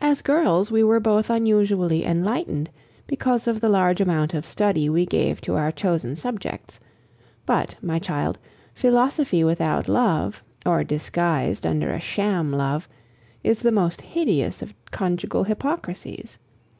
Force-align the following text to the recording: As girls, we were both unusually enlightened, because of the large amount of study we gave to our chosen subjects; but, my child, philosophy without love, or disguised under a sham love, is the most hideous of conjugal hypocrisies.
As 0.00 0.22
girls, 0.22 0.70
we 0.70 0.84
were 0.84 1.00
both 1.00 1.30
unusually 1.30 2.04
enlightened, 2.04 2.70
because 3.08 3.48
of 3.48 3.60
the 3.60 3.68
large 3.68 4.00
amount 4.00 4.34
of 4.34 4.46
study 4.46 4.88
we 4.88 5.04
gave 5.04 5.40
to 5.40 5.56
our 5.56 5.72
chosen 5.72 6.14
subjects; 6.14 6.78
but, 7.44 7.74
my 7.82 7.98
child, 7.98 8.38
philosophy 8.72 9.42
without 9.42 9.88
love, 9.88 10.44
or 10.64 10.84
disguised 10.84 11.66
under 11.66 11.92
a 11.92 11.98
sham 11.98 12.52
love, 12.52 12.88
is 13.42 13.62
the 13.62 13.72
most 13.72 14.00
hideous 14.00 14.62
of 14.62 14.72
conjugal 14.92 15.42
hypocrisies. 15.42 16.38